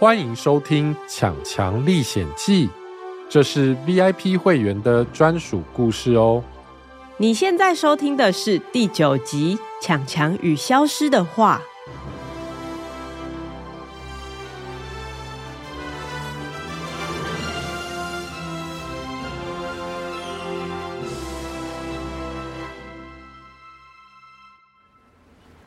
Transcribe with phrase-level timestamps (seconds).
[0.00, 2.68] 欢迎收听《抢强历险记》，
[3.28, 6.42] 这是 VIP 会员的专属故事哦。
[7.18, 11.60] 你现在收听的是第九集《抢强与消失的画》。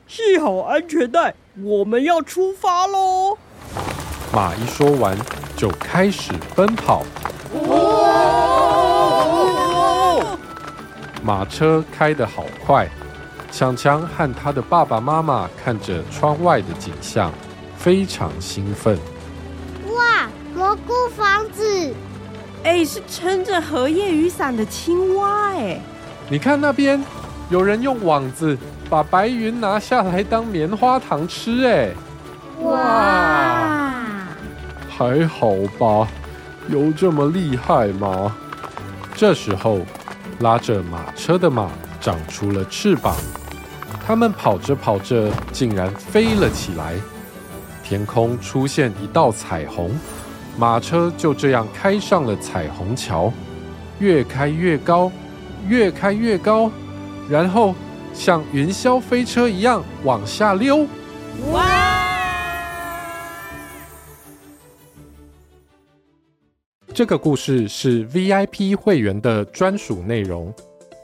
[0.08, 3.38] 系好安全带，我们要出发喽！
[4.34, 5.16] 马一说完，
[5.56, 7.04] 就开始奔跑。
[11.22, 12.90] 马车开得好快，
[13.52, 17.32] 强强和他的爸爸妈妈看着窗外的景象，
[17.78, 18.98] 非常兴奋。
[19.96, 21.94] 哇，蘑菇房子！
[22.64, 25.80] 哎，是撑着荷叶雨伞的青蛙哎！
[26.28, 27.00] 你看那边，
[27.50, 28.58] 有人用网子
[28.90, 31.92] 把白云拿下来当棉花糖吃哎！
[32.64, 33.63] 哇！
[34.96, 36.08] 还好吧，
[36.70, 38.36] 有这么厉害吗？
[39.16, 39.80] 这时候，
[40.40, 43.16] 拉着马车的马长出了翅膀，
[44.06, 46.94] 它们跑着跑着，竟然飞了起来。
[47.84, 49.92] 天空出现一道彩虹，
[50.58, 53.34] 马车就这样开上了彩虹桥，
[54.00, 55.12] 越开越高，
[55.68, 56.72] 越开越高，
[57.28, 57.74] 然后
[58.14, 60.86] 像云霄飞车一样往下溜。
[61.52, 61.83] 哇！
[66.94, 70.54] 这个故事是 VIP 会员的专属内容。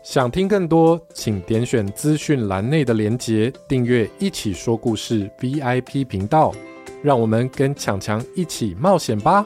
[0.03, 6.53] 想听更多，请点选资讯栏内的连结，订阅“一起说故事 ”VIP 频道。
[7.01, 9.43] 让我们跟强强一起冒险吧！